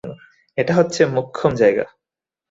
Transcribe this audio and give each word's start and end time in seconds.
এটা 0.57 0.73
হচ্ছে 0.75 1.01
মোক্ষম 1.05 1.51
জায়গা। 1.55 1.85